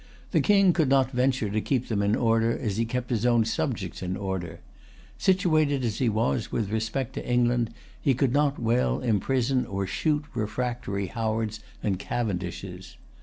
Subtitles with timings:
[0.31, 3.45] The King could not venture to keep them in order as he kept his own
[3.45, 4.59] subjects in order.
[5.19, 7.69] Situated as he was with respect to England,
[8.01, 12.97] he could not well[Pg 318] imprison or shoot refractory Howards and Cavendishes.